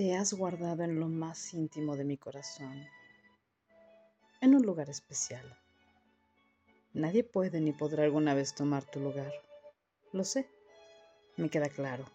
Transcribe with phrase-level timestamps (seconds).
[0.00, 2.86] te has guardado en lo más íntimo de mi corazón,
[4.40, 5.44] en un lugar especial.
[6.94, 9.30] Nadie puede ni podrá alguna vez tomar tu lugar.
[10.12, 10.48] Lo sé,
[11.36, 12.06] me queda claro,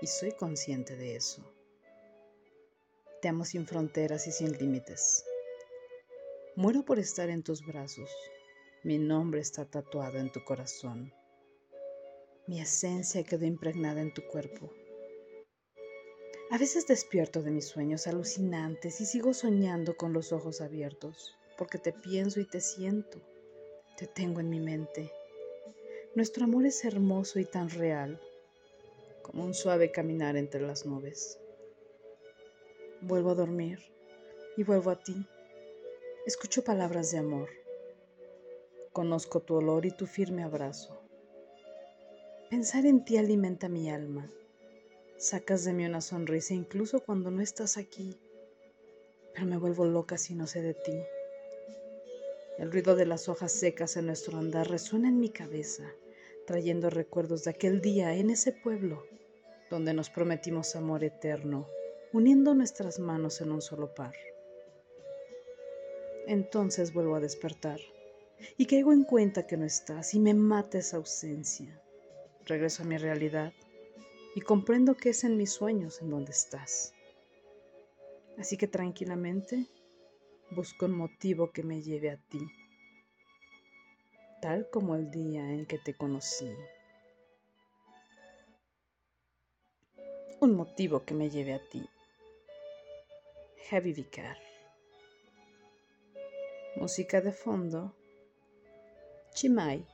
[0.00, 1.44] y soy consciente de eso.
[3.20, 5.22] Te amo sin fronteras y sin límites.
[6.56, 8.10] Muero por estar en tus brazos.
[8.84, 11.12] Mi nombre está tatuado en tu corazón.
[12.46, 14.72] Mi esencia quedó impregnada en tu cuerpo.
[16.52, 21.78] A veces despierto de mis sueños alucinantes y sigo soñando con los ojos abiertos, porque
[21.78, 23.22] te pienso y te siento,
[23.96, 25.10] te tengo en mi mente.
[26.14, 28.20] Nuestro amor es hermoso y tan real,
[29.22, 31.40] como un suave caminar entre las nubes.
[33.00, 33.78] Vuelvo a dormir
[34.58, 35.26] y vuelvo a ti.
[36.26, 37.48] Escucho palabras de amor.
[38.92, 41.00] Conozco tu olor y tu firme abrazo.
[42.50, 44.30] Pensar en ti alimenta mi alma.
[45.22, 48.18] Sacas de mí una sonrisa incluso cuando no estás aquí.
[49.32, 50.98] Pero me vuelvo loca si no sé de ti.
[52.58, 55.84] El ruido de las hojas secas en nuestro andar resuena en mi cabeza,
[56.44, 59.04] trayendo recuerdos de aquel día en ese pueblo
[59.70, 61.68] donde nos prometimos amor eterno
[62.12, 64.16] uniendo nuestras manos en un solo par.
[66.26, 67.78] Entonces vuelvo a despertar
[68.56, 71.80] y caigo en cuenta que no estás y me mata esa ausencia.
[72.44, 73.52] Regreso a mi realidad
[74.34, 76.94] y comprendo que es en mis sueños en donde estás.
[78.38, 79.66] Así que tranquilamente
[80.50, 82.40] busco un motivo que me lleve a ti,
[84.40, 86.50] tal como el día en que te conocí.
[90.40, 91.88] Un motivo que me lleve a ti.
[93.68, 94.36] Heavy Vicar.
[96.76, 97.94] Música de fondo.
[99.34, 99.86] Chimay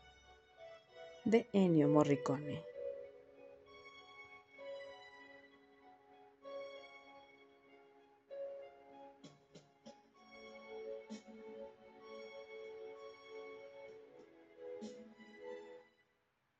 [1.25, 2.77] de Ennio Morricone.